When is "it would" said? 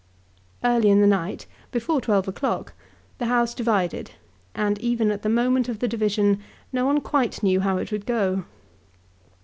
7.77-8.07